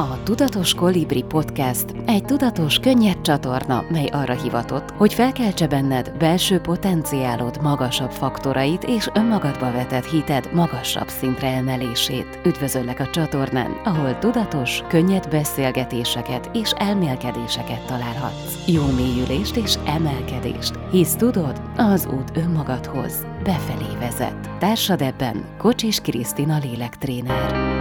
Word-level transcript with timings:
A 0.00 0.22
Tudatos 0.22 0.74
Kolibri 0.74 1.22
Podcast 1.22 1.84
egy 2.06 2.24
tudatos, 2.24 2.78
könnyed 2.78 3.20
csatorna, 3.20 3.84
mely 3.90 4.06
arra 4.06 4.42
hivatott, 4.42 4.90
hogy 4.90 5.14
felkeltse 5.14 5.66
benned 5.66 6.12
belső 6.18 6.58
potenciálod 6.58 7.62
magasabb 7.62 8.10
faktorait 8.10 8.84
és 8.84 9.08
önmagadba 9.14 9.72
vetett 9.72 10.04
hited 10.04 10.50
magasabb 10.54 11.08
szintre 11.08 11.48
emelését. 11.48 12.40
Üdvözöllek 12.44 13.00
a 13.00 13.10
csatornán, 13.10 13.80
ahol 13.84 14.18
tudatos, 14.18 14.82
könnyed 14.88 15.28
beszélgetéseket 15.30 16.50
és 16.52 16.70
elmélkedéseket 16.70 17.86
találhatsz. 17.86 18.66
Jó 18.66 18.82
mélyülést 18.96 19.56
és 19.56 19.74
emelkedést, 19.86 20.72
hisz 20.90 21.14
tudod, 21.14 21.60
az 21.76 22.06
út 22.06 22.36
önmagadhoz 22.36 23.26
befelé 23.44 23.96
vezet. 23.98 24.50
Társad 24.58 25.02
ebben 25.02 25.44
Kocsis 25.56 26.00
Krisztina 26.00 26.58
lélektréner. 26.58 27.77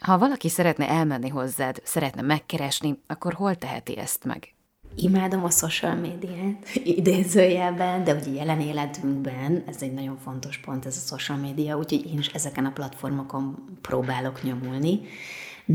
Ha 0.00 0.18
valaki 0.18 0.48
szeretne 0.48 0.88
elmenni 0.88 1.28
hozzád, 1.28 1.80
szeretne 1.84 2.22
megkeresni, 2.22 2.98
akkor 3.06 3.32
hol 3.32 3.54
teheti 3.54 3.96
ezt 3.96 4.24
meg? 4.24 4.54
Imádom 4.94 5.44
a 5.44 5.50
social 5.50 5.94
médiát, 5.94 6.74
idézőjelben, 6.98 8.04
de 8.04 8.14
ugye 8.14 8.30
jelen 8.30 8.60
életünkben 8.60 9.64
ez 9.66 9.82
egy 9.82 9.92
nagyon 9.92 10.16
fontos 10.16 10.58
pont, 10.58 10.86
ez 10.86 10.96
a 10.96 11.16
social 11.16 11.38
média, 11.38 11.76
úgyhogy 11.76 12.06
én 12.06 12.18
is 12.18 12.26
ezeken 12.26 12.64
a 12.64 12.72
platformokon 12.72 13.78
próbálok 13.80 14.42
nyomulni. 14.42 15.00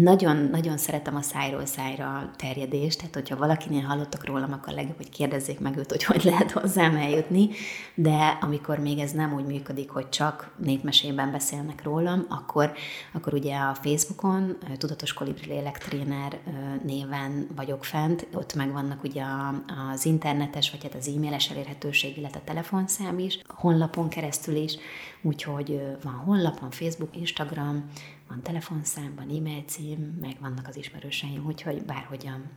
Nagyon-nagyon 0.01 0.77
szeretem 0.77 1.15
a 1.15 1.21
szájról 1.21 1.65
szájra 1.65 2.31
terjedést, 2.35 2.97
tehát 2.97 3.13
hogyha 3.13 3.37
valakinél 3.37 3.81
hallottak 3.81 4.25
rólam, 4.25 4.51
akkor 4.51 4.73
legjobb, 4.73 4.95
hogy 4.95 5.09
kérdezzék 5.09 5.59
meg 5.59 5.77
őt, 5.77 5.89
hogy 5.91 6.03
hogy 6.03 6.23
lehet 6.23 6.51
hozzám 6.51 6.95
eljutni, 6.95 7.49
de 7.93 8.37
amikor 8.41 8.79
még 8.79 8.99
ez 8.99 9.11
nem 9.11 9.33
úgy 9.33 9.45
működik, 9.45 9.89
hogy 9.89 10.09
csak 10.09 10.51
népmesében 10.57 11.31
beszélnek 11.31 11.83
rólam, 11.83 12.25
akkor, 12.29 12.71
akkor 13.13 13.33
ugye 13.33 13.55
a 13.55 13.73
Facebookon 13.73 14.57
Tudatos 14.77 15.13
Kolibri 15.13 15.47
Lélektréner 15.47 16.39
néven 16.83 17.47
vagyok 17.55 17.83
fent, 17.85 18.27
ott 18.33 18.55
megvannak 18.55 19.03
ugye 19.03 19.23
az 19.91 20.05
internetes, 20.05 20.71
vagy 20.71 20.83
hát 20.83 20.95
az 20.95 21.07
e-mailes 21.07 21.49
elérhetőség, 21.49 22.17
illetve 22.17 22.39
a 22.39 22.45
telefonszám 22.45 23.19
is, 23.19 23.39
honlapon 23.47 24.09
keresztül 24.09 24.55
is, 24.55 24.77
úgyhogy 25.21 25.81
van 26.03 26.13
honlap, 26.13 26.59
van 26.59 26.71
Facebook, 26.71 27.15
Instagram, 27.15 27.89
van 28.27 28.41
telefonszám, 28.41 29.13
van 29.15 29.37
e-mail 29.37 29.63
cím, 29.67 29.84
meg 29.93 30.37
vannak 30.39 30.67
az 30.67 30.75
ismerőseim, 30.75 31.45
úgyhogy 31.45 31.85
bárhogyan 31.85 32.51